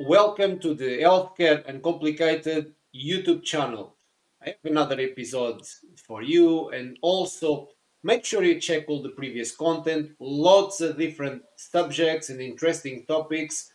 Welcome 0.00 0.58
to 0.60 0.72
the 0.72 1.00
Healthcare 1.02 1.68
Uncomplicated 1.68 2.72
YouTube 2.96 3.44
channel. 3.44 3.96
I 4.40 4.46
have 4.46 4.56
another 4.64 4.98
episode 5.00 5.60
for 6.06 6.22
you, 6.22 6.70
and 6.70 6.96
also 7.02 7.68
make 8.02 8.24
sure 8.24 8.42
you 8.42 8.58
check 8.58 8.86
all 8.88 9.02
the 9.02 9.10
previous 9.10 9.54
content, 9.54 10.12
lots 10.18 10.80
of 10.80 10.96
different 10.96 11.42
subjects 11.56 12.30
and 12.30 12.40
interesting 12.40 13.04
topics. 13.04 13.70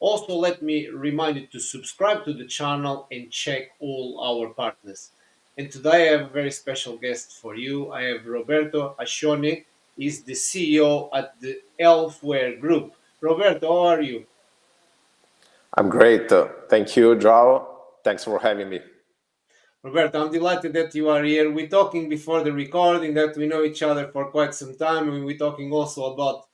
Also, 0.00 0.34
let 0.34 0.62
me 0.62 0.88
remind 0.88 1.36
you 1.36 1.46
to 1.48 1.60
subscribe 1.60 2.24
to 2.24 2.32
the 2.32 2.46
channel 2.46 3.06
and 3.12 3.30
check 3.30 3.72
all 3.78 4.20
our 4.24 4.54
partners. 4.54 5.10
And 5.58 5.72
today 5.72 6.08
I 6.08 6.12
have 6.12 6.26
a 6.30 6.32
very 6.32 6.52
special 6.52 6.96
guest 6.96 7.32
for 7.42 7.56
you. 7.56 7.90
I 7.90 8.02
have 8.04 8.24
Roberto 8.24 8.94
Ascione, 9.00 9.64
he's 9.96 10.22
the 10.22 10.34
CEO 10.34 11.08
at 11.12 11.34
the 11.40 11.60
Healthware 11.80 12.60
Group. 12.60 12.94
Roberto, 13.20 13.66
how 13.66 13.88
are 13.88 14.00
you? 14.00 14.24
I'm 15.76 15.88
great. 15.88 16.30
Uh, 16.30 16.46
thank 16.70 16.96
you, 16.96 17.16
Joao. 17.18 17.96
Thanks 18.04 18.22
for 18.22 18.38
having 18.38 18.68
me. 18.70 18.78
Roberto, 19.82 20.24
I'm 20.24 20.32
delighted 20.32 20.72
that 20.74 20.94
you 20.94 21.08
are 21.08 21.24
here. 21.24 21.50
We're 21.50 21.66
talking 21.66 22.08
before 22.08 22.44
the 22.44 22.52
recording 22.52 23.12
that 23.14 23.36
we 23.36 23.48
know 23.48 23.64
each 23.64 23.82
other 23.82 24.06
for 24.12 24.30
quite 24.30 24.54
some 24.54 24.76
time, 24.76 25.08
and 25.08 25.24
we're 25.24 25.36
talking 25.36 25.72
also 25.72 26.14
about 26.14 26.46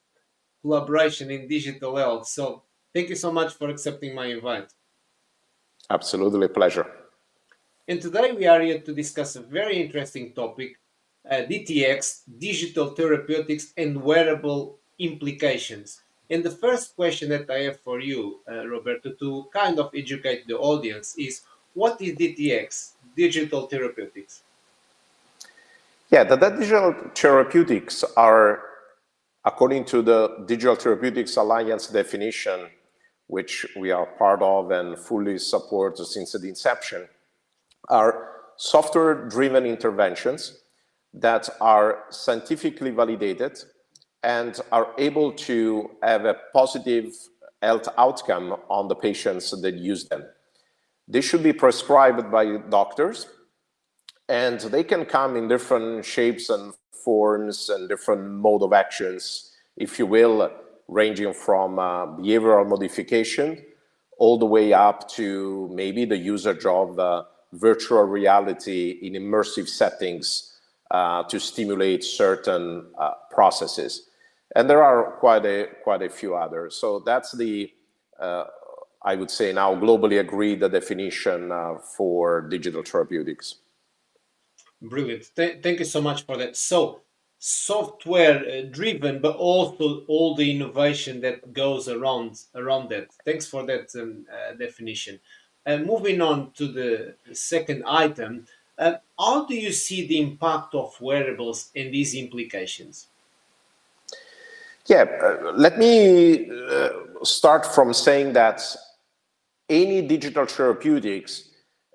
collaboration 0.63 1.31
in 1.31 1.47
digital 1.47 1.97
health. 1.97 2.27
So, 2.27 2.63
thank 2.95 3.11
you 3.11 3.17
so 3.17 3.31
much 3.31 3.53
for 3.53 3.69
accepting 3.69 4.15
my 4.15 4.27
invite. 4.27 4.73
Absolutely, 5.91 6.49
pleasure. 6.49 7.04
And 7.87 8.01
today 8.01 8.33
we 8.33 8.47
are 8.47 8.63
here 8.63 8.81
to 8.81 8.95
discuss 8.95 9.37
a 9.37 9.41
very 9.41 9.83
interesting 9.83 10.33
topic 10.33 10.79
uh, 11.31 11.43
DTX, 11.49 12.23
digital 12.39 12.95
therapeutics, 12.95 13.73
and 13.77 14.03
wearable 14.03 14.79
implications. 14.99 16.01
And 16.31 16.43
the 16.43 16.51
first 16.51 16.97
question 16.97 17.29
that 17.31 17.51
I 17.51 17.65
have 17.65 17.81
for 17.81 18.01
you, 18.01 18.41
uh, 18.51 18.67
Roberto, 18.67 19.13
to 19.13 19.47
kind 19.53 19.79
of 19.79 19.91
educate 19.95 20.47
the 20.47 20.57
audience 20.57 21.15
is 21.19 21.43
what 21.75 22.01
is 22.01 22.17
DTX, 22.17 22.93
digital 23.17 23.67
therapeutics? 23.67 24.43
Yeah, 26.11 26.25
the, 26.25 26.37
the 26.37 26.51
digital 26.51 26.95
therapeutics 27.15 28.03
are, 28.17 28.63
according 29.45 29.85
to 29.87 30.01
the 30.01 30.45
Digital 30.47 30.75
Therapeutics 30.75 31.37
Alliance 31.37 31.89
definition, 31.89 32.69
which 33.27 33.67
we 33.77 33.91
are 33.91 34.07
part 34.07 34.41
of 34.41 34.71
and 34.71 34.99
fully 34.99 35.39
support 35.39 35.99
since 35.99 36.33
the 36.33 36.49
inception, 36.49 37.09
are 37.89 38.31
software 38.57 39.29
driven 39.29 39.67
interventions 39.67 40.63
that 41.13 41.49
are 41.61 42.05
scientifically 42.11 42.91
validated 42.91 43.59
and 44.23 44.61
are 44.73 44.89
able 44.99 45.33
to 45.33 45.91
have 46.03 46.25
a 46.25 46.37
positive 46.53 47.13
health 47.63 47.89
outcome 47.99 48.57
on 48.69 48.89
the 48.89 48.95
patients 48.95 49.51
that 49.61 49.75
use 49.75 50.09
them. 50.09 50.25
They 51.07 51.21
should 51.21 51.43
be 51.43 51.53
prescribed 51.53 52.31
by 52.31 52.57
doctors 52.69 53.27
and 54.29 54.59
they 54.61 54.83
can 54.83 55.05
come 55.05 55.37
in 55.37 55.49
different 55.49 56.05
shapes 56.05 56.49
and 56.49 56.73
forms 57.05 57.69
and 57.69 57.89
different 57.89 58.25
mode 58.31 58.63
of 58.63 58.73
actions, 58.73 59.53
if 59.77 59.99
you 59.99 60.07
will, 60.07 60.51
ranging 60.89 61.33
from 61.35 61.79
uh, 61.79 62.07
behavioral 62.07 62.67
modification 62.67 63.63
all 64.19 64.39
the 64.39 64.47
way 64.47 64.73
up 64.73 65.09
to 65.11 65.71
maybe 65.73 66.05
the 66.05 66.17
usage 66.17 66.65
of 66.65 66.99
uh, 66.99 67.25
virtual 67.55 68.03
reality 68.03 68.99
in 69.03 69.15
immersive 69.15 69.69
settings 69.69 70.59
uh, 70.91 71.23
to 71.25 71.39
stimulate 71.41 72.05
certain 72.05 72.87
uh, 72.99 73.13
processes 73.31 74.09
and 74.55 74.71
there 74.71 74.83
are 74.83 75.13
quite 75.13 75.45
a 75.45 75.69
quite 75.83 76.03
a 76.03 76.09
few 76.09 76.35
others. 76.35 76.77
So 76.77 77.01
that's 77.01 77.33
the 77.33 77.73
uh, 78.21 78.45
I 79.03 79.17
would 79.17 79.31
say 79.31 79.53
now 79.53 79.75
globally 79.75 80.21
agreed 80.21 80.61
the 80.61 80.69
definition 80.69 81.53
for 81.97 82.43
digital 82.43 82.83
therapeutics. 82.83 83.57
Brilliant. 84.81 85.31
Th- 85.37 85.63
thank 85.63 85.79
you 85.79 85.85
so 85.85 86.01
much 86.01 86.25
for 86.25 86.37
that. 86.37 86.57
So 86.57 87.01
software 87.39 88.65
driven, 88.71 89.21
but 89.21 89.37
also 89.37 90.05
all 90.09 90.35
the 90.35 90.51
innovation 90.51 91.21
that 91.21 91.53
goes 91.53 91.89
around 91.89 92.41
around 92.55 92.89
that. 92.91 93.09
Thanks 93.25 93.47
for 93.47 93.67
that 93.67 93.95
um, 93.97 94.25
uh, 94.33 94.55
definition. 94.55 95.21
And 95.67 95.87
moving 95.87 96.21
on 96.21 96.53
to 96.53 96.69
the 96.69 97.15
second 97.33 97.85
item, 97.87 98.47
uh, 98.79 98.95
how 99.19 99.47
do 99.47 99.55
you 99.55 99.73
see 99.73 100.07
the 100.07 100.21
impact 100.21 100.75
of 100.75 101.01
wearables 101.01 101.71
and 101.75 101.93
these 101.93 102.15
implications? 102.15 103.09
Yeah, 104.87 105.07
uh, 105.23 105.53
let 105.57 105.79
me 105.79 106.51
uh, 106.51 106.91
start 107.23 107.65
from 107.65 107.95
saying 107.95 108.35
that 108.35 108.61
any 109.71 110.03
digital 110.03 110.45
therapeutics 110.45 111.49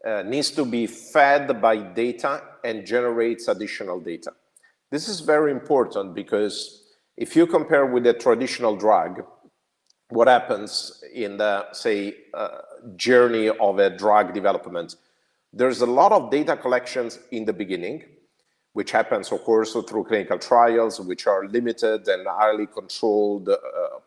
uh, 0.03 0.23
needs 0.23 0.49
to 0.51 0.65
be 0.65 0.87
fed 0.87 1.61
by 1.61 1.77
data 1.77 2.41
and 2.63 2.85
generates 2.87 3.47
additional 3.47 3.99
data. 3.99 4.31
This 4.89 5.07
is 5.07 5.19
very 5.19 5.51
important 5.51 6.15
because 6.15 6.83
if 7.15 7.35
you 7.35 7.45
compare 7.45 7.85
with 7.85 8.07
a 8.07 8.13
traditional 8.13 8.75
drug, 8.75 9.23
what 10.09 10.27
happens 10.27 11.03
in 11.13 11.37
the, 11.37 11.71
say, 11.71 12.15
uh, 12.33 12.49
journey 12.95 13.49
of 13.49 13.79
a 13.79 13.89
drug 13.89 14.33
development, 14.33 14.95
there's 15.53 15.81
a 15.81 15.85
lot 15.85 16.11
of 16.11 16.31
data 16.31 16.57
collections 16.57 17.19
in 17.31 17.45
the 17.45 17.53
beginning, 17.53 18.03
which 18.73 18.91
happens, 18.91 19.31
of 19.31 19.43
course, 19.43 19.73
through 19.73 20.03
clinical 20.03 20.37
trials, 20.37 20.99
which 20.99 21.27
are 21.27 21.47
limited 21.47 22.07
and 22.07 22.27
highly 22.27 22.67
controlled 22.67 23.49
uh, 23.49 23.55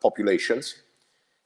populations. 0.00 0.76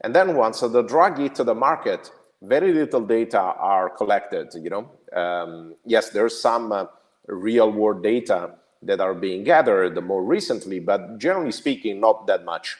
And 0.02 0.14
then 0.14 0.36
once 0.36 0.60
the 0.60 0.82
drug 0.82 1.18
hits 1.18 1.40
the 1.40 1.54
market, 1.54 2.10
very 2.42 2.72
little 2.72 3.00
data 3.00 3.40
are 3.40 3.88
collected. 3.90 4.52
You 4.54 4.70
know, 4.70 4.90
um, 5.18 5.74
yes, 5.84 6.10
there's 6.10 6.38
some 6.38 6.72
uh, 6.72 6.86
real-world 7.26 8.02
data 8.02 8.50
that 8.82 9.00
are 9.00 9.14
being 9.14 9.42
gathered 9.44 10.02
more 10.04 10.22
recently, 10.22 10.78
but 10.78 11.18
generally 11.18 11.52
speaking, 11.52 12.00
not 12.00 12.26
that 12.26 12.44
much. 12.44 12.76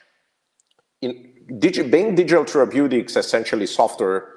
In 1.02 1.32
digi- 1.50 1.90
being 1.90 2.14
digital 2.14 2.44
therapeutics, 2.44 3.16
essentially 3.16 3.66
software, 3.66 4.32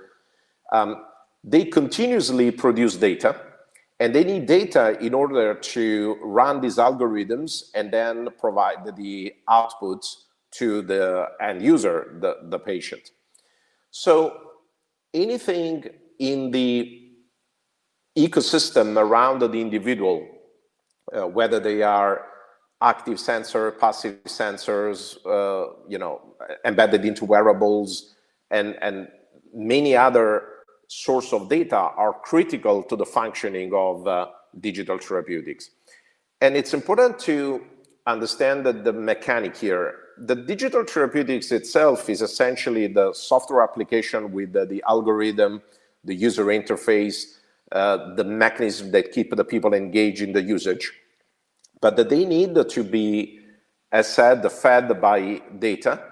um, 0.72 1.04
they 1.44 1.66
continuously 1.66 2.52
produce 2.52 2.96
data 2.96 3.36
and 4.00 4.14
they 4.14 4.24
need 4.24 4.46
data 4.46 4.98
in 5.04 5.14
order 5.14 5.54
to 5.54 6.18
run 6.22 6.62
these 6.62 6.78
algorithms 6.78 7.70
and 7.76 7.92
then 7.92 8.30
provide 8.40 8.96
the 8.96 9.34
output 9.50 10.06
to 10.52 10.82
the 10.82 11.28
end 11.42 11.62
user, 11.62 12.18
the, 12.22 12.38
the 12.50 12.60
patient. 12.60 13.12
So 13.92 14.38
anything 15.14 15.86
in 16.18 16.52
the 16.52 17.12
ecosystem 18.18 18.98
around 18.98 19.40
the 19.40 19.52
individual, 19.54 20.28
uh, 21.14 21.28
whether 21.28 21.60
they 21.60 21.82
are 21.82 22.26
active 22.82 23.20
sensor, 23.20 23.72
passive 23.72 24.24
sensors, 24.26 25.18
uh, 25.26 25.74
you 25.88 25.98
know, 25.98 26.22
embedded 26.66 27.06
into 27.06 27.26
wearables, 27.26 28.16
and 28.52 28.78
and 28.82 29.08
many 29.54 29.96
other 29.96 30.44
source 30.88 31.34
of 31.34 31.50
data 31.50 31.78
are 31.78 32.14
critical 32.14 32.84
to 32.84 32.96
the 32.96 33.06
functioning 33.06 33.72
of 33.74 34.08
uh, 34.08 34.28
digital 34.60 34.98
therapeutics. 34.98 35.70
And 36.42 36.56
it's 36.56 36.74
important 36.74 37.20
to 37.20 37.62
understand 38.08 38.66
that 38.66 38.84
the 38.84 38.94
mechanic 38.94 39.56
here. 39.56 39.96
The 40.18 40.36
digital 40.36 40.84
therapeutics 40.84 41.52
itself 41.52 42.10
is 42.10 42.22
essentially 42.22 42.88
the 42.88 43.14
software 43.14 43.62
application 43.62 44.32
with 44.32 44.54
the, 44.54 44.66
the 44.66 44.84
algorithm, 44.88 45.62
the 46.04 46.16
user 46.16 46.46
interface, 46.46 47.38
uh, 47.72 48.16
the 48.16 48.24
mechanism 48.24 48.92
that 48.92 49.12
keep 49.12 49.36
the 49.36 49.46
people 49.46 49.74
engaged 49.74 50.22
in 50.22 50.34
the 50.34 50.42
usage. 50.42 50.92
But 51.82 51.96
that 51.96 52.10
they 52.10 52.26
need 52.26 52.56
to 52.56 52.84
be, 52.84 53.40
as 53.92 54.08
said, 54.14 54.50
fed 54.52 55.00
by 55.02 55.42
data. 55.58 56.04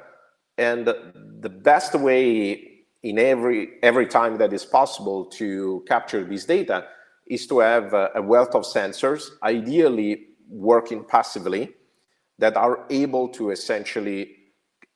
And 0.58 0.88
the 0.88 1.50
best 1.50 1.94
way 1.94 2.78
in 3.04 3.19
every 3.19 3.74
every 3.84 4.08
time 4.08 4.38
that 4.38 4.54
is 4.54 4.66
possible 4.66 5.25
to 5.25 5.84
capture 5.88 6.24
this 6.24 6.46
data 6.46 6.88
is 7.28 7.46
to 7.48 7.60
have 7.60 7.94
a, 7.94 8.22
wealth 8.22 8.56
of 8.56 8.64
sensors, 8.64 9.30
ideally 9.44 10.28
working 10.50 11.04
passively, 11.04 11.74
that 12.40 12.56
are 12.56 12.86
able 12.90 13.28
to 13.28 13.52
essentially 13.52 14.36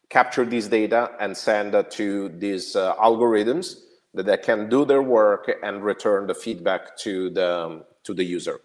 capture 0.10 0.46
this 0.46 0.68
data 0.68 1.12
and 1.20 1.36
send 1.36 1.74
to 1.90 2.30
these 2.30 2.76
uh, 2.76 2.96
algorithms 2.96 3.76
that 4.14 4.44
can 4.44 4.70
do 4.70 4.86
their 4.86 5.02
work 5.02 5.52
and 5.64 5.84
return 5.84 6.28
the 6.28 6.36
feedback 6.36 6.98
to 6.98 7.30
the 7.32 7.84
to 8.04 8.14
the 8.14 8.24
user. 8.24 8.60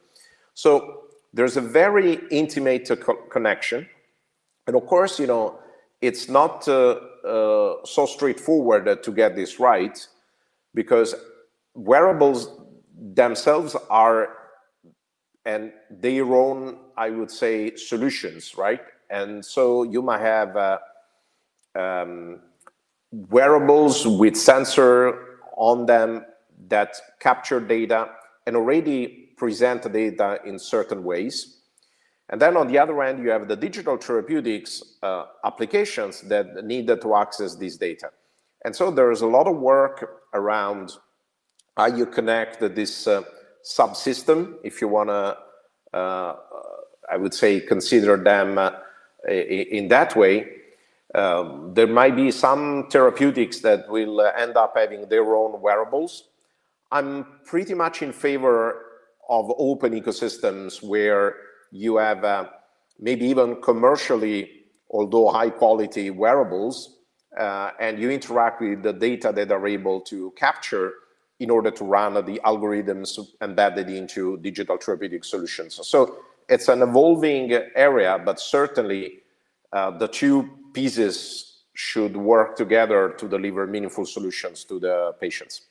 So 0.54 1.05
there's 1.36 1.56
a 1.56 1.60
very 1.60 2.20
intimate 2.30 2.88
co 3.00 3.14
connection, 3.30 3.88
and 4.66 4.76
of 4.76 4.86
course, 4.86 5.20
you 5.20 5.26
know, 5.26 5.58
it's 6.00 6.28
not. 6.28 6.66
Uh, 6.66 6.98
uh, 7.26 7.84
so 7.84 8.06
straightforward 8.06 9.02
to 9.02 9.10
get 9.10 9.34
this 9.34 9.58
right 9.58 10.06
because 10.74 11.14
wearables 11.74 12.48
themselves 12.96 13.74
are 13.90 14.28
and 15.44 15.72
their 15.90 16.24
own, 16.34 16.78
I 16.96 17.10
would 17.10 17.30
say, 17.30 17.74
solutions, 17.76 18.56
right? 18.56 18.80
And 19.10 19.44
so 19.44 19.82
you 19.82 20.02
might 20.02 20.20
have 20.20 20.56
uh, 20.56 20.78
um, 21.74 22.40
wearables 23.12 24.06
with 24.06 24.36
sensor 24.36 25.38
on 25.56 25.86
them 25.86 26.24
that 26.68 26.96
capture 27.20 27.60
data 27.60 28.10
and 28.46 28.56
already 28.56 29.25
present 29.36 29.82
the 29.82 29.88
data 29.88 30.40
in 30.44 30.58
certain 30.58 31.04
ways. 31.04 31.56
And 32.28 32.40
then 32.40 32.56
on 32.56 32.66
the 32.66 32.78
other 32.78 33.00
end, 33.02 33.22
you 33.22 33.30
have 33.30 33.46
the 33.46 33.56
digital 33.56 33.96
therapeutics 33.96 34.82
uh, 35.02 35.26
applications 35.44 36.22
that 36.22 36.64
need 36.64 36.88
to 36.88 37.14
access 37.14 37.54
this 37.54 37.76
data. 37.76 38.10
And 38.64 38.74
so 38.74 38.90
there's 38.90 39.20
a 39.20 39.26
lot 39.26 39.46
of 39.46 39.56
work 39.56 40.24
around 40.34 40.92
how 41.76 41.86
you 41.86 42.06
connect 42.06 42.58
this 42.74 43.06
uh, 43.06 43.22
subsystem, 43.62 44.54
if 44.64 44.80
you 44.80 44.88
want 44.88 45.10
to, 45.10 45.36
uh, 45.92 46.36
I 47.10 47.16
would 47.16 47.34
say, 47.34 47.60
consider 47.60 48.16
them 48.16 48.58
uh, 48.58 48.70
in 49.28 49.88
that 49.88 50.16
way. 50.16 50.48
Um, 51.14 51.72
there 51.74 51.86
might 51.86 52.16
be 52.16 52.30
some 52.30 52.88
therapeutics 52.90 53.60
that 53.60 53.88
will 53.88 54.20
uh, 54.20 54.32
end 54.36 54.56
up 54.56 54.74
having 54.76 55.08
their 55.08 55.24
own 55.34 55.60
wearables. 55.60 56.24
I'm 56.90 57.26
pretty 57.44 57.74
much 57.74 58.02
in 58.02 58.12
favor 58.12 58.85
of 59.28 59.52
open 59.58 59.92
ecosystems 59.92 60.82
where 60.82 61.36
you 61.70 61.96
have 61.96 62.24
uh, 62.24 62.46
maybe 62.98 63.26
even 63.26 63.60
commercially, 63.60 64.50
although 64.90 65.28
high 65.28 65.50
quality 65.50 66.10
wearables, 66.10 66.98
uh, 67.38 67.70
and 67.80 67.98
you 67.98 68.10
interact 68.10 68.60
with 68.60 68.82
the 68.82 68.92
data 68.92 69.32
that 69.32 69.50
are 69.52 69.66
able 69.66 70.00
to 70.00 70.32
capture 70.36 70.92
in 71.38 71.50
order 71.50 71.70
to 71.70 71.84
run 71.84 72.14
the 72.14 72.40
algorithms 72.44 73.18
embedded 73.42 73.90
into 73.90 74.38
digital 74.38 74.76
therapeutic 74.78 75.22
solutions. 75.24 75.78
So 75.86 76.18
it's 76.48 76.68
an 76.68 76.82
evolving 76.82 77.52
area, 77.74 78.18
but 78.24 78.40
certainly 78.40 79.18
uh, 79.72 79.90
the 79.98 80.08
two 80.08 80.48
pieces 80.72 81.64
should 81.74 82.16
work 82.16 82.56
together 82.56 83.14
to 83.18 83.28
deliver 83.28 83.66
meaningful 83.66 84.06
solutions 84.06 84.64
to 84.64 84.80
the 84.80 85.12
patients. 85.20 85.62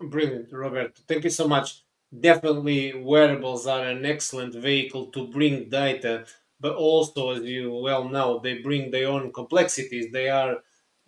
Brilliant, 0.00 0.50
Robert. 0.52 0.96
Thank 1.06 1.24
you 1.24 1.30
so 1.30 1.46
much. 1.46 1.85
Definitely, 2.18 2.94
wearables 2.94 3.66
are 3.66 3.84
an 3.86 4.04
excellent 4.06 4.54
vehicle 4.54 5.06
to 5.12 5.26
bring 5.28 5.68
data, 5.68 6.24
but 6.60 6.74
also, 6.74 7.30
as 7.30 7.42
you 7.44 7.72
well 7.72 8.08
know, 8.08 8.38
they 8.38 8.58
bring 8.58 8.90
their 8.90 9.08
own 9.08 9.32
complexities. 9.32 10.10
They 10.12 10.28
are 10.28 10.56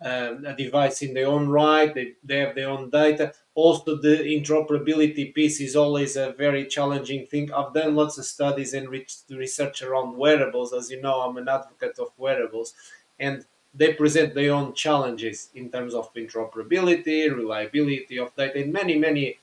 uh, 0.03 0.35
a 0.45 0.55
device 0.55 1.01
in 1.01 1.13
their 1.13 1.27
own 1.27 1.47
right, 1.49 1.93
they, 1.93 2.13
they 2.23 2.39
have 2.39 2.55
their 2.55 2.69
own 2.69 2.89
data. 2.89 3.33
Also, 3.55 3.95
the 3.97 4.17
interoperability 4.17 5.33
piece 5.33 5.59
is 5.59 5.75
always 5.75 6.15
a 6.15 6.31
very 6.33 6.65
challenging 6.67 7.25
thing. 7.27 7.51
I've 7.51 7.73
done 7.73 7.95
lots 7.95 8.17
of 8.17 8.25
studies 8.25 8.73
and 8.73 8.89
research 8.89 9.81
around 9.81 10.15
wearables. 10.17 10.73
As 10.73 10.89
you 10.91 11.01
know, 11.01 11.21
I'm 11.21 11.37
an 11.37 11.49
advocate 11.49 11.97
of 11.99 12.11
wearables, 12.17 12.73
and 13.19 13.45
they 13.73 13.93
present 13.93 14.33
their 14.33 14.53
own 14.53 14.73
challenges 14.73 15.49
in 15.55 15.69
terms 15.71 15.93
of 15.93 16.13
interoperability, 16.13 17.33
reliability 17.35 18.17
of 18.19 18.35
data, 18.35 18.61
and 18.61 18.71
many, 18.73 18.97
many 18.97 19.39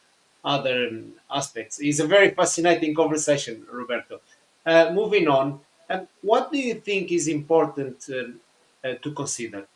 other 0.47 1.03
aspects. 1.31 1.81
It's 1.81 1.99
a 1.99 2.07
very 2.07 2.31
fascinating 2.31 2.95
conversation, 2.95 3.67
Roberto. 3.71 4.21
Uh, 4.65 4.91
moving 4.93 5.29
on, 5.29 5.61
um, 5.91 6.09
what 6.23 6.53
do 6.53 6.59
you 6.59 6.75
think 6.75 7.11
is 7.13 7.29
important 7.29 8.09
uh, 8.09 8.89
uh, 8.89 8.95
to 9.03 9.11
consider? 9.13 9.67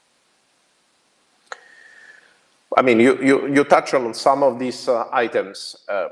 I 2.77 2.83
mean, 2.83 3.01
you, 3.01 3.21
you, 3.21 3.53
you 3.53 3.65
touch 3.65 3.95
on 3.95 4.15
some 4.15 4.45
of 4.45 4.59
these 4.59 4.89
uh, 4.89 5.07
items. 5.13 5.77
Uh, 5.89 6.09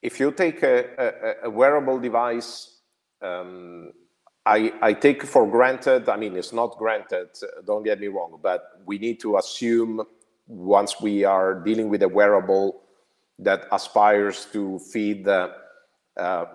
if 0.00 0.20
you 0.20 0.30
take 0.30 0.62
a, 0.62 1.42
a, 1.42 1.46
a 1.48 1.50
wearable 1.50 1.98
device, 1.98 2.78
um, 3.20 3.92
I, 4.46 4.72
I 4.80 4.92
take 4.92 5.24
for 5.24 5.46
granted, 5.48 6.08
I 6.08 6.16
mean, 6.16 6.36
it's 6.36 6.52
not 6.52 6.76
granted, 6.78 7.28
don't 7.64 7.84
get 7.84 8.00
me 8.00 8.08
wrong, 8.08 8.38
but 8.42 8.80
we 8.86 8.98
need 8.98 9.20
to 9.20 9.36
assume 9.36 10.02
once 10.46 11.00
we 11.00 11.24
are 11.24 11.54
dealing 11.54 11.88
with 11.88 12.02
a 12.02 12.08
wearable 12.08 12.82
that 13.38 13.66
aspires 13.72 14.46
to 14.52 14.78
feed 14.78 15.26
uh, 16.16 16.46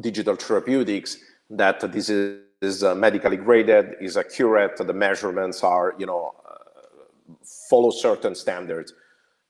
digital 0.00 0.36
therapeutics, 0.36 1.16
that 1.48 1.80
this 1.92 2.08
is, 2.08 2.40
is 2.60 2.84
uh, 2.84 2.94
medically 2.94 3.36
graded, 3.36 3.94
is 4.00 4.16
accurate, 4.16 4.76
the 4.76 4.92
measurements 4.92 5.62
are, 5.62 5.94
you 5.98 6.06
know, 6.06 6.34
uh, 6.48 7.34
follow 7.68 7.90
certain 7.90 8.34
standards, 8.34 8.92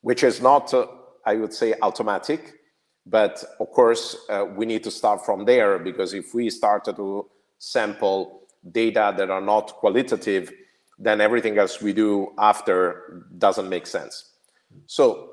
which 0.01 0.23
is 0.23 0.41
not, 0.41 0.73
I 1.25 1.35
would 1.35 1.53
say, 1.53 1.73
automatic. 1.81 2.53
But 3.05 3.43
of 3.59 3.71
course, 3.71 4.15
we 4.55 4.67
need 4.67 4.83
to 4.83 4.91
start 4.91 5.25
from 5.25 5.45
there 5.45 5.79
because 5.79 6.13
if 6.13 6.35
we 6.35 6.51
start 6.51 6.85
to 6.85 7.27
sample 7.57 8.41
data 8.71 9.13
that 9.17 9.31
are 9.31 9.41
not 9.41 9.73
qualitative, 9.73 10.51
then 10.99 11.19
everything 11.19 11.57
else 11.57 11.81
we 11.81 11.93
do 11.93 12.31
after 12.37 13.25
doesn't 13.39 13.67
make 13.67 13.87
sense. 13.87 14.33
So 14.85 15.30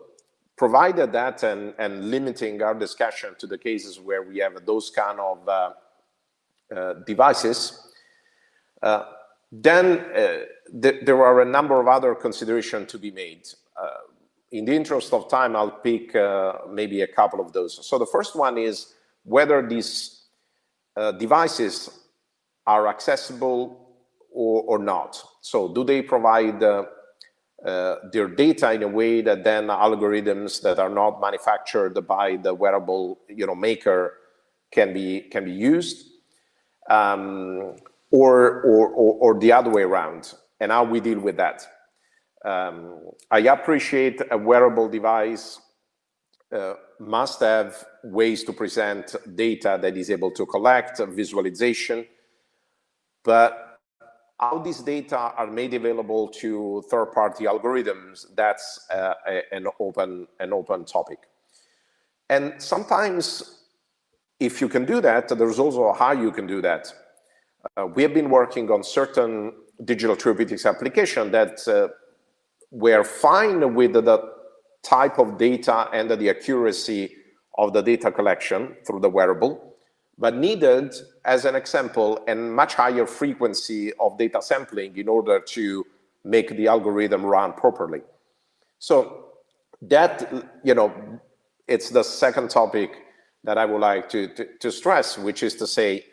provided 0.59 1.13
that 1.13 1.43
and, 1.45 1.73
and 1.79 2.11
limiting 2.11 2.61
our 2.63 2.75
discussion 2.75 3.35
to 3.39 3.47
the 3.47 3.57
cases 3.57 3.99
where 4.01 4.23
we 4.23 4.39
have 4.39 4.55
those 4.67 4.91
kind 4.91 5.21
of 5.21 5.49
uh, 5.49 5.71
uh, 6.75 6.95
devices, 7.07 7.93
uh, 8.83 9.05
then 9.51 9.87
uh, 10.15 10.45
th 10.83 11.05
there 11.07 11.23
are 11.25 11.41
a 11.41 11.51
number 11.57 11.81
of 11.81 11.87
other 11.89 12.15
considerations 12.15 12.91
to 12.93 12.99
be 12.99 13.11
made. 13.11 13.43
Uh, 13.83 14.03
in 14.51 14.65
the 14.65 14.75
interest 14.75 15.13
of 15.13 15.29
time, 15.29 15.57
I'll 15.57 15.81
pick 15.91 16.15
uh, 16.15 16.53
maybe 16.69 17.03
a 17.03 17.07
couple 17.07 17.41
of 17.41 17.53
those. 17.53 17.73
So 17.89 17.99
the 17.99 18.11
first 18.17 18.37
one 18.37 18.59
is 18.59 18.95
whether 19.25 19.67
these 19.67 19.93
devices 21.19 21.75
are 22.67 22.89
accessible 22.89 23.61
or, 24.33 24.63
or 24.71 24.79
not. 24.79 25.23
So 25.41 25.69
do 25.69 25.85
they 25.85 26.03
provide 26.03 26.61
uh, 27.65 27.97
their 28.13 28.29
data 28.29 28.73
in 28.73 28.83
a 28.83 28.89
way 28.89 29.21
that 29.21 29.43
then 29.43 29.67
algorithms 29.67 30.63
that 30.63 30.79
are 30.79 30.89
not 30.89 31.21
manufactured 31.21 32.07
by 32.07 32.37
the 32.37 32.55
wearable 32.55 33.19
you 33.29 33.47
know, 33.47 33.55
maker 33.55 34.15
can 34.71 34.93
be, 34.93 35.23
can 35.23 35.45
be 35.45 35.53
used? 35.53 36.07
Um, 36.89 37.75
or, 38.11 38.63
or, 38.63 38.89
or, 38.89 39.35
or, 39.35 39.39
the 39.39 39.53
other 39.53 39.71
way 39.71 39.83
around, 39.83 40.33
and 40.61 40.73
how 40.73 40.85
we 40.85 41.01
deal 41.01 41.19
with 41.19 41.37
that. 41.37 41.67
Um, 42.43 43.01
I 43.31 43.41
appreciate 43.41 44.23
a 44.31 44.39
wearable 44.39 44.89
device 44.89 45.61
uh, 46.51 46.75
must 46.99 47.41
have 47.41 47.85
ways 48.05 48.43
to 48.45 48.53
present 48.53 49.15
data 49.35 49.79
that 49.83 49.97
is 49.97 50.11
able 50.11 50.31
to 50.31 50.47
collect 50.47 50.99
visualization, 50.99 52.07
but 53.23 53.68
how 54.39 54.59
these 54.59 54.81
data 54.81 55.19
are 55.19 55.49
made 55.49 55.75
available 55.75 56.29
to 56.29 56.83
third-party 56.91 57.45
algorithms, 57.45 58.27
that's 58.37 58.87
uh, 58.91 59.15
a, 59.27 59.43
an, 59.53 59.67
open, 59.81 60.29
an 60.39 60.53
open 60.53 60.85
topic. 60.85 61.19
And 62.31 62.63
sometimes, 62.63 63.65
if 64.39 64.61
you 64.61 64.69
can 64.69 64.85
do 64.85 65.01
that, 65.01 65.29
there's 65.29 65.59
also 65.59 65.93
how 65.93 66.13
you 66.13 66.31
can 66.31 66.47
do 66.47 66.63
that. 66.63 66.93
Uh, 67.77 67.87
we 67.87 68.03
have 68.03 68.15
been 68.15 68.31
working 68.31 68.71
on 68.71 68.85
certain 68.85 69.53
digital 69.85 70.15
therapeutics 70.15 70.67
application 70.67 71.33
that 71.33 71.67
uh, 71.67 71.89
were 72.71 73.03
fine 73.03 73.75
with 73.75 73.93
the 73.95 74.33
type 74.83 75.19
of 75.19 75.37
data 75.39 75.89
and 75.93 76.11
the 76.11 76.31
accuracy 76.31 77.13
of 77.57 77.73
the 77.73 77.83
data 77.83 78.13
collection 78.13 78.77
through 78.87 79.01
the 79.01 79.09
wearable, 79.09 79.75
but 80.17 80.37
needed, 80.37 80.95
as 81.29 81.45
an 81.45 81.55
example, 81.55 82.25
and 82.27 82.39
much 82.63 82.75
higher 82.75 83.07
frequency 83.07 83.93
of 84.01 84.17
data 84.17 84.41
sampling 84.41 84.97
in 84.97 85.09
order 85.09 85.39
to 85.39 85.85
make 86.25 86.49
the 86.57 86.67
algorithm 86.67 87.25
run 87.25 87.53
properly. 87.53 88.01
So 88.79 89.27
that, 89.83 90.33
you 90.65 90.75
know, 90.75 90.91
it's 91.67 91.91
the 91.91 92.03
second 92.03 92.49
topic 92.49 92.91
that 93.45 93.59
I 93.59 93.65
would 93.67 93.81
like 93.81 94.09
to, 94.09 94.29
to, 94.37 94.45
to 94.63 94.73
stress, 94.73 95.19
which 95.19 95.43
is 95.43 95.55
to 95.57 95.67
say, 95.67 96.07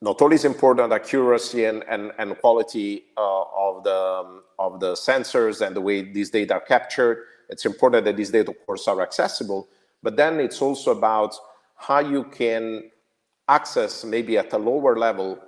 not 0.00 0.20
only 0.20 0.34
is 0.34 0.44
important 0.44 0.92
accuracy 0.92 1.64
and, 1.64 1.84
and, 1.88 2.10
and 2.18 2.36
quality 2.40 3.04
uh, 3.16 3.44
of, 3.66 3.84
the, 3.84 3.96
um, 3.96 4.42
of 4.58 4.80
the 4.80 4.94
sensors 4.94 5.64
and 5.64 5.76
the 5.76 5.80
way 5.80 6.02
these 6.02 6.30
data 6.30 6.54
are 6.54 6.60
captured, 6.60 7.24
it's 7.48 7.64
important 7.64 8.04
that 8.04 8.16
these 8.16 8.30
data, 8.30 8.50
of 8.50 8.66
course, 8.66 8.88
are 8.88 9.00
accessible, 9.00 9.68
but 10.02 10.16
then 10.16 10.40
it's 10.40 10.60
also 10.60 10.90
about 10.90 11.36
how 11.76 12.00
you 12.00 12.24
can 12.24 12.90
access 13.48 14.04
maybe 14.04 14.38
at 14.38 14.52
a 14.52 14.58
lower 14.58 14.96
level 14.96 15.38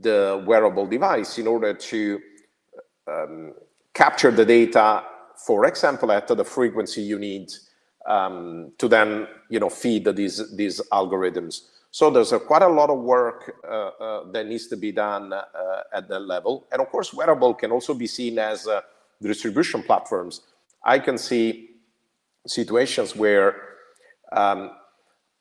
the 0.00 0.42
wearable 0.46 0.86
device 0.86 1.38
in 1.38 1.46
order 1.46 1.74
to 1.74 2.20
um, 3.08 3.52
capture 3.94 4.30
the 4.30 4.44
data, 4.44 5.02
for 5.46 5.66
example, 5.66 6.12
at 6.12 6.28
the 6.28 6.44
frequency 6.44 7.02
you 7.02 7.18
need 7.18 7.50
um, 8.06 8.72
to 8.78 8.88
then 8.88 9.26
you 9.48 9.60
know 9.60 9.68
feed 9.68 10.04
these 10.16 10.54
these 10.56 10.80
algorithms. 10.92 11.62
So 11.90 12.10
there's 12.10 12.32
a, 12.32 12.40
quite 12.40 12.62
a 12.62 12.68
lot 12.68 12.88
of 12.88 13.00
work 13.00 13.54
uh, 13.68 13.70
uh, 13.70 14.30
that 14.32 14.46
needs 14.46 14.66
to 14.68 14.76
be 14.76 14.92
done 14.92 15.32
uh, 15.32 15.42
at 15.92 16.08
that 16.08 16.20
level. 16.20 16.66
And 16.72 16.80
of 16.80 16.88
course, 16.88 17.12
wearable 17.12 17.52
can 17.54 17.70
also 17.70 17.92
be 17.92 18.06
seen 18.06 18.38
as 18.38 18.66
uh, 18.66 18.80
distribution 19.20 19.82
platforms. 19.82 20.40
I 20.82 20.98
can 20.98 21.18
see 21.18 21.68
situations 22.46 23.14
where 23.14 23.56
um, 24.32 24.70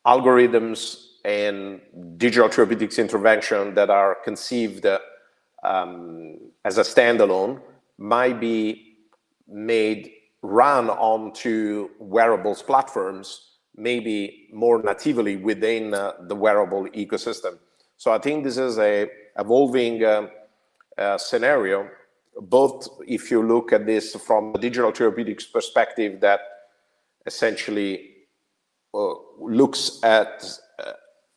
algorithms 0.06 1.11
and 1.24 1.82
digital 2.18 2.50
therapeutics 2.50 2.98
intervention 2.98 3.74
that 3.76 3.90
are 3.90 4.16
conceived 4.24 4.86
um, 5.64 6.38
as 6.66 6.78
a 6.78 6.82
standalone 6.82 7.62
might 7.98 8.40
be 8.40 8.98
made 9.48 10.12
run 10.42 10.90
onto 10.90 11.90
wearables 12.00 12.64
platforms, 12.64 13.58
maybe 13.76 14.50
more 14.52 14.82
natively 14.82 15.36
within 15.36 15.94
uh, 15.94 16.14
the 16.22 16.36
wearable 16.36 16.88
ecosystem. 16.88 17.60
So 17.98 18.12
I 18.12 18.18
think 18.18 18.44
this 18.44 18.58
is 18.58 18.80
a 18.80 19.08
evolving 19.38 20.04
uh, 20.04 20.28
uh, 20.98 21.18
scenario, 21.18 21.90
both 22.36 22.88
if 23.08 23.30
you 23.30 23.46
look 23.46 23.72
at 23.72 23.86
this 23.86 24.16
from 24.16 24.56
a 24.56 24.58
digital 24.58 24.92
therapeutics 24.92 25.46
perspective 25.46 26.20
that 26.22 26.40
essentially 27.26 28.10
uh, 28.94 29.14
looks 29.40 30.00
at 30.04 30.44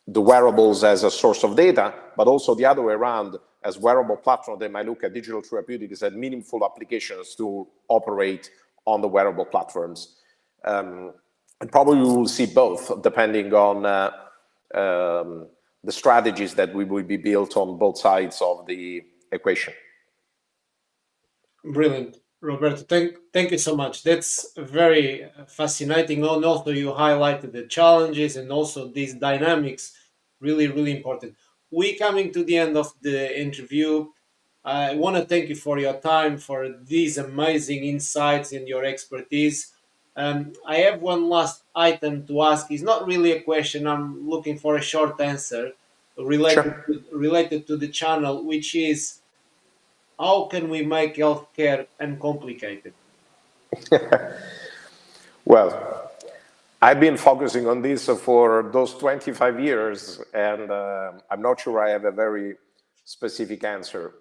the 0.07 0.21
wearables 0.21 0.83
as 0.83 1.03
a 1.03 1.11
source 1.11 1.43
of 1.43 1.55
data, 1.55 1.93
but 2.15 2.27
also 2.27 2.53
the 2.55 2.65
other 2.65 2.81
way 2.81 2.93
around, 2.93 3.37
as 3.63 3.79
wearable 3.79 4.17
platform, 4.17 4.59
they 4.59 4.67
might 4.67 4.85
look 4.85 5.03
at 5.03 5.13
digital 5.13 5.41
therapeutics 5.41 6.03
as 6.03 6.13
meaningful 6.13 6.63
applications 6.63 7.35
to 7.35 7.67
operate 7.87 8.51
on 8.85 9.01
the 9.01 9.07
wearable 9.07 9.45
platforms. 9.45 10.17
Um, 10.63 11.13
and 11.59 11.71
probably 11.71 11.97
we 11.97 12.03
will 12.03 12.27
see 12.27 12.45
both, 12.45 13.01
depending 13.01 13.53
on 13.53 13.85
uh, 13.85 14.11
um, 14.75 15.47
the 15.83 15.91
strategies 15.91 16.53
that 16.55 16.73
we 16.73 16.83
will 16.83 17.03
be 17.03 17.17
built 17.17 17.57
on 17.57 17.77
both 17.77 17.97
sides 17.97 18.41
of 18.41 18.67
the 18.67 19.03
equation. 19.31 19.73
Brilliant. 21.63 22.17
Roberto, 22.45 22.77
thank, 22.77 23.15
thank 23.33 23.51
you 23.51 23.57
so 23.57 23.75
much. 23.75 24.03
That's 24.03 24.53
very 24.55 25.27
fascinating. 25.47 26.23
And 26.23 26.45
also, 26.45 26.71
you 26.71 26.91
highlighted 26.91 27.51
the 27.51 27.63
challenges 27.63 28.37
and 28.37 28.51
also 28.51 28.87
these 28.87 29.15
dynamics, 29.15 29.93
really, 30.39 30.67
really 30.67 30.95
important. 30.95 31.35
We 31.71 31.97
coming 31.97 32.31
to 32.33 32.43
the 32.43 32.57
end 32.57 32.77
of 32.77 32.93
the 33.01 33.39
interview. 33.39 34.07
I 34.63 34.95
want 34.95 35.15
to 35.17 35.25
thank 35.25 35.49
you 35.49 35.55
for 35.55 35.77
your 35.79 35.97
time, 35.99 36.37
for 36.37 36.73
these 36.87 37.17
amazing 37.17 37.83
insights 37.83 38.51
and 38.51 38.67
your 38.67 38.85
expertise. 38.85 39.73
Um, 40.15 40.53
I 40.65 40.77
have 40.77 41.01
one 41.01 41.27
last 41.27 41.63
item 41.75 42.25
to 42.27 42.41
ask. 42.43 42.71
It's 42.71 42.81
not 42.81 43.05
really 43.05 43.31
a 43.33 43.41
question. 43.41 43.85
I'm 43.87 44.27
looking 44.29 44.57
for 44.57 44.77
a 44.77 44.81
short 44.81 45.19
answer 45.19 45.71
related 46.17 46.63
sure. 46.63 46.83
to, 46.87 47.03
related 47.11 47.67
to 47.67 47.77
the 47.77 47.89
channel, 47.89 48.45
which 48.45 48.75
is 48.75 49.19
how 50.19 50.45
can 50.45 50.69
we 50.69 50.83
make 50.83 51.15
healthcare 51.15 51.87
uncomplicated? 51.99 52.93
well, 55.45 56.11
I've 56.81 56.99
been 56.99 57.17
focusing 57.17 57.67
on 57.67 57.81
this 57.81 58.07
for 58.07 58.69
those 58.71 58.93
25 58.95 59.59
years, 59.59 60.21
and 60.33 60.71
uh, 60.71 61.13
I'm 61.29 61.41
not 61.41 61.59
sure 61.59 61.83
I 61.83 61.89
have 61.89 62.05
a 62.05 62.11
very 62.11 62.55
specific 63.03 63.63
answer. 63.63 64.13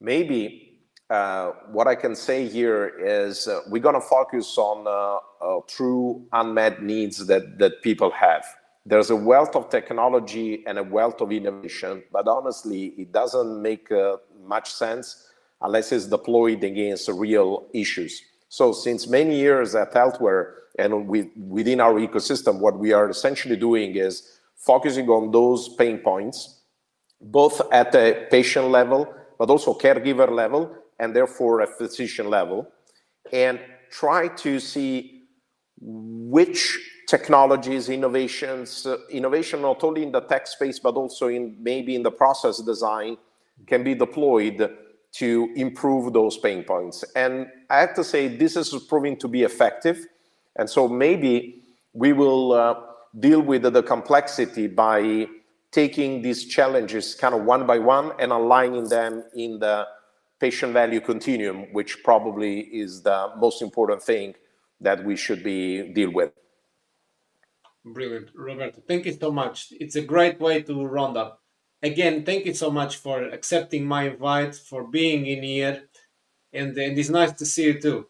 Maybe 0.00 0.80
uh, 1.10 1.52
what 1.70 1.86
I 1.86 1.94
can 1.94 2.14
say 2.14 2.46
here 2.48 2.88
is 2.98 3.48
uh, 3.48 3.60
we're 3.68 3.82
going 3.82 3.94
to 3.94 4.00
focus 4.00 4.58
on 4.58 4.86
uh, 4.86 5.18
uh, 5.44 5.60
true 5.66 6.26
unmet 6.32 6.82
needs 6.82 7.26
that, 7.26 7.58
that 7.58 7.82
people 7.82 8.10
have. 8.10 8.44
There's 8.84 9.10
a 9.10 9.16
wealth 9.16 9.54
of 9.54 9.70
technology 9.70 10.64
and 10.66 10.78
a 10.78 10.82
wealth 10.82 11.20
of 11.20 11.30
innovation, 11.32 12.02
but 12.12 12.26
honestly, 12.26 12.86
it 12.98 13.12
doesn't 13.12 13.62
make 13.62 13.90
uh, 13.92 14.16
much 14.44 14.70
sense 14.70 15.28
unless 15.60 15.92
it's 15.92 16.06
deployed 16.06 16.62
against 16.64 17.08
real 17.08 17.66
issues. 17.74 18.22
So 18.48 18.72
since 18.72 19.08
many 19.08 19.38
years 19.38 19.74
at 19.74 19.92
Healthware 19.92 20.54
and 20.78 21.08
with, 21.08 21.26
within 21.36 21.80
our 21.80 21.94
ecosystem, 21.94 22.60
what 22.60 22.78
we 22.78 22.92
are 22.92 23.10
essentially 23.10 23.56
doing 23.56 23.96
is 23.96 24.38
focusing 24.56 25.08
on 25.08 25.30
those 25.30 25.68
pain 25.68 25.98
points, 25.98 26.62
both 27.20 27.60
at 27.72 27.92
the 27.92 28.26
patient 28.30 28.68
level, 28.68 29.12
but 29.38 29.50
also 29.50 29.74
caregiver 29.74 30.30
level, 30.30 30.74
and 30.98 31.14
therefore 31.14 31.60
a 31.60 31.66
physician 31.66 32.28
level, 32.28 32.66
and 33.32 33.60
try 33.90 34.28
to 34.28 34.58
see 34.58 35.24
which 35.80 36.78
technologies, 37.08 37.88
innovations, 37.88 38.84
uh, 38.84 38.98
innovation 39.10 39.62
not 39.62 39.82
only 39.82 40.02
in 40.02 40.12
the 40.12 40.20
tech 40.20 40.46
space, 40.46 40.78
but 40.78 40.94
also 40.94 41.28
in 41.28 41.56
maybe 41.60 41.94
in 41.94 42.02
the 42.02 42.10
process 42.10 42.58
design 42.58 43.16
can 43.66 43.82
be 43.82 43.94
deployed 43.94 44.70
to 45.12 45.50
improve 45.56 46.12
those 46.12 46.36
pain 46.36 46.62
points. 46.62 47.04
And 47.16 47.46
I 47.70 47.80
have 47.80 47.94
to 47.94 48.04
say, 48.04 48.28
this 48.28 48.56
is 48.56 48.74
proving 48.88 49.16
to 49.18 49.28
be 49.28 49.42
effective. 49.42 50.06
And 50.56 50.68
so 50.68 50.88
maybe 50.88 51.62
we 51.92 52.12
will 52.12 52.52
uh, 52.52 52.74
deal 53.18 53.40
with 53.40 53.62
the 53.62 53.82
complexity 53.82 54.66
by 54.66 55.26
taking 55.70 56.22
these 56.22 56.46
challenges 56.46 57.14
kind 57.14 57.34
of 57.34 57.44
one 57.44 57.66
by 57.66 57.78
one 57.78 58.12
and 58.18 58.32
aligning 58.32 58.88
them 58.88 59.24
in 59.34 59.58
the 59.58 59.86
patient 60.40 60.72
value 60.72 61.00
continuum, 61.00 61.72
which 61.72 62.02
probably 62.04 62.60
is 62.60 63.02
the 63.02 63.32
most 63.38 63.60
important 63.60 64.02
thing 64.02 64.34
that 64.80 65.04
we 65.04 65.16
should 65.16 65.42
be 65.42 65.92
deal 65.92 66.12
with. 66.12 66.32
Brilliant, 67.84 68.30
Roberto. 68.34 68.82
Thank 68.86 69.06
you 69.06 69.12
so 69.12 69.32
much. 69.32 69.72
It's 69.80 69.96
a 69.96 70.02
great 70.02 70.40
way 70.40 70.62
to 70.62 70.84
round 70.84 71.16
up 71.16 71.42
again, 71.82 72.24
thank 72.24 72.46
you 72.46 72.54
so 72.54 72.70
much 72.70 72.96
for 72.96 73.22
accepting 73.24 73.86
my 73.86 74.08
invite, 74.10 74.54
for 74.54 74.84
being 74.84 75.26
in 75.26 75.42
here, 75.42 75.82
and, 76.52 76.76
and 76.76 76.98
it's 76.98 77.10
nice 77.10 77.32
to 77.32 77.46
see 77.46 77.64
you 77.66 77.80
too. 77.80 78.06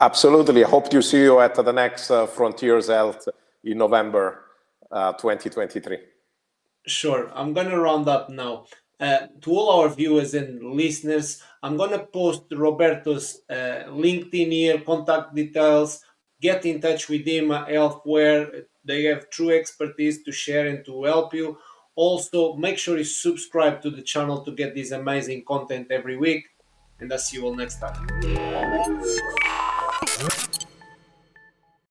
Absolutely. 0.00 0.64
I 0.64 0.68
hope 0.68 0.90
to 0.90 1.02
see 1.02 1.22
you 1.22 1.40
at 1.40 1.54
the 1.54 1.72
next 1.72 2.10
uh, 2.10 2.26
Frontiers 2.26 2.88
Health 2.88 3.28
in 3.62 3.78
November 3.78 4.44
uh, 4.90 5.12
2023. 5.12 5.98
Sure. 6.86 7.30
I'm 7.34 7.52
going 7.52 7.68
to 7.70 7.80
round 7.80 8.08
up 8.08 8.28
now. 8.28 8.66
Uh, 9.00 9.26
to 9.40 9.50
all 9.50 9.80
our 9.80 9.88
viewers 9.88 10.34
and 10.34 10.62
listeners, 10.62 11.42
I'm 11.62 11.76
going 11.76 11.90
to 11.90 12.06
post 12.06 12.42
Roberto's 12.52 13.40
uh, 13.50 13.84
LinkedIn 13.88 14.52
here, 14.52 14.80
contact 14.80 15.34
details. 15.34 16.02
Get 16.40 16.64
in 16.66 16.80
touch 16.80 17.08
with 17.08 17.26
him 17.26 17.50
at 17.50 17.68
Healthware. 17.68 18.64
They 18.84 19.04
have 19.04 19.30
true 19.30 19.50
expertise 19.50 20.22
to 20.24 20.32
share 20.32 20.66
and 20.66 20.84
to 20.84 21.04
help 21.04 21.34
you 21.34 21.58
also, 21.96 22.54
make 22.54 22.78
sure 22.78 22.98
you 22.98 23.04
subscribe 23.04 23.82
to 23.82 23.90
the 23.90 24.02
channel 24.02 24.42
to 24.42 24.52
get 24.52 24.74
this 24.74 24.90
amazing 24.90 25.44
content 25.44 25.88
every 25.90 26.16
week. 26.16 26.44
And 27.00 27.12
I'll 27.12 27.18
see 27.18 27.38
you 27.38 27.44
all 27.44 27.54
next 27.54 27.80
time. 27.80 28.06